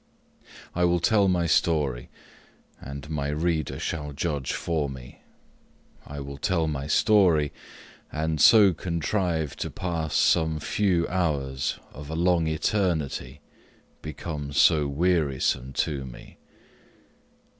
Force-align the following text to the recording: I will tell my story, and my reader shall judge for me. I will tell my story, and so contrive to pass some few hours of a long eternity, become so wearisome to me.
I 0.73 0.83
will 0.83 0.99
tell 0.99 1.27
my 1.27 1.45
story, 1.45 2.09
and 2.81 3.07
my 3.07 3.27
reader 3.27 3.77
shall 3.77 4.13
judge 4.13 4.51
for 4.53 4.89
me. 4.89 5.21
I 6.07 6.19
will 6.21 6.39
tell 6.39 6.67
my 6.67 6.87
story, 6.87 7.53
and 8.11 8.41
so 8.41 8.73
contrive 8.73 9.55
to 9.57 9.69
pass 9.69 10.15
some 10.15 10.59
few 10.59 11.07
hours 11.07 11.77
of 11.93 12.09
a 12.09 12.15
long 12.15 12.47
eternity, 12.47 13.41
become 14.01 14.53
so 14.53 14.87
wearisome 14.87 15.71
to 15.73 16.03
me. 16.03 16.39